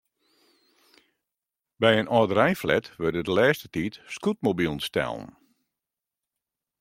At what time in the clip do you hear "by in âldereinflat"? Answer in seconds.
1.83-2.85